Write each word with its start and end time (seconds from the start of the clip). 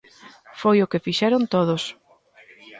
Foi 0.59 0.77
o 0.81 0.89
que 0.91 1.03
fixeron 1.05 1.43
todos. 1.53 1.83